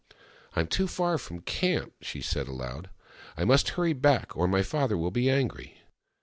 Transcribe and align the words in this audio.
"I 0.55 0.61
am 0.61 0.67
too 0.67 0.87
far 0.87 1.19
from 1.19 1.41
camp," 1.41 1.93
she 2.01 2.21
said 2.21 2.47
aloud." 2.47 2.89
I 3.37 3.45
must 3.45 3.69
hurry 3.77 3.93
back, 3.93 4.35
or 4.35 4.47
my 4.47 4.63
father 4.63 4.97
will 4.97 5.11
be 5.11 5.29
angry." 5.29 5.77